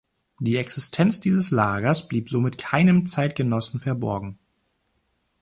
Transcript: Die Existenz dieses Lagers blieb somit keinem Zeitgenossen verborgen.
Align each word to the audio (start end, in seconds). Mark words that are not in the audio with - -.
Die 0.39 0.57
Existenz 0.57 1.19
dieses 1.19 1.51
Lagers 1.51 2.07
blieb 2.07 2.27
somit 2.27 2.57
keinem 2.57 3.05
Zeitgenossen 3.05 3.79
verborgen. 3.79 4.39